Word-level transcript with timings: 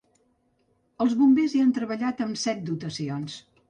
Els 1.05 1.13
bombers 1.21 1.55
hi 1.59 1.63
han 1.67 1.77
treballat 1.79 2.27
amb 2.29 2.45
set 2.49 2.69
dotacions. 2.75 3.43